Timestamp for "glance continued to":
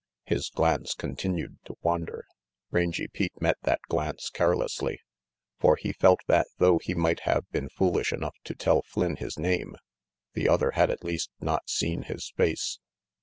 0.49-1.75